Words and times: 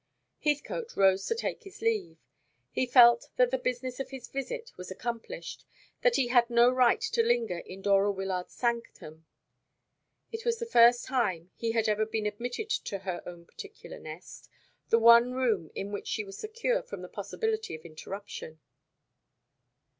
Heathcote 0.43 0.97
rose 0.97 1.27
to 1.27 1.35
take 1.35 1.63
leave. 1.79 2.17
He 2.71 2.87
felt 2.87 3.29
that 3.35 3.51
the 3.51 3.57
business 3.59 3.99
of 3.99 4.09
his 4.09 4.27
visit 4.27 4.71
was 4.75 4.89
accomplished, 4.89 5.63
that 6.01 6.15
he 6.15 6.29
had 6.29 6.49
no 6.49 6.71
right 6.71 6.99
to 7.01 7.21
linger 7.21 7.59
in 7.59 7.83
Dora 7.83 8.11
Wyllard's 8.11 8.55
sanctum. 8.55 9.27
It 10.31 10.43
was 10.43 10.57
the 10.57 10.65
first 10.65 11.05
time 11.05 11.51
he 11.55 11.73
had 11.73 11.87
ever 11.87 12.07
been 12.07 12.25
admitted 12.25 12.71
to 12.71 12.97
her 12.97 13.21
own 13.27 13.45
particular 13.45 13.99
nest, 13.99 14.49
the 14.89 14.97
one 14.97 15.33
room 15.33 15.69
in 15.75 15.91
which 15.91 16.07
she 16.07 16.23
was 16.23 16.35
secure 16.35 16.81
from 16.81 17.03
the 17.03 17.07
possibility 17.07 17.75
of 17.75 17.85
interruption. 17.85 18.59